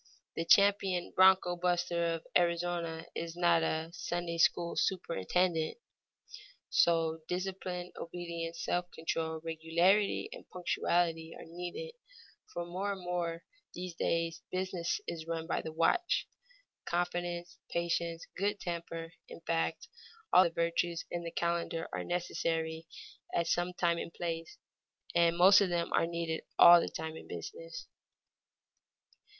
[0.35, 5.77] The champion broncho buster of Arizona is not a Sunday school superintendent.
[6.71, 11.93] So, discipline, obedience, self control, regularity, and punctuality are needed,
[12.51, 13.41] for more and more in
[13.75, 16.27] these days business is run by the watch;
[16.83, 19.87] confidence, patience, good temper, in fact
[20.33, 22.87] all the virtues in the calendar are necessary
[23.35, 24.57] at some time and place,
[25.13, 27.85] and most of them are needed all the time in business.